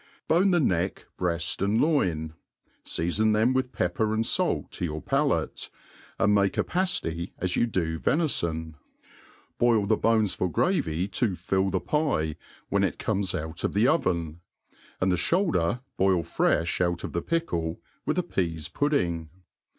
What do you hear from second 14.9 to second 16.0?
and the ihoulder